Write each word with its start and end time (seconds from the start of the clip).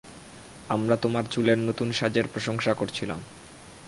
আমরা 0.69 0.95
তোমার 0.95 1.23
চুলের 1.25 1.57
নতুন 1.57 1.91
সাজের 1.91 2.25
প্রশংসা 2.27 2.73
করছিলাম। 2.73 3.19